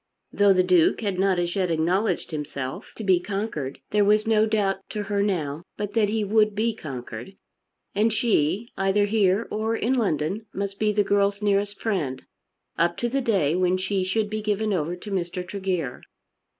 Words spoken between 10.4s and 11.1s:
must be the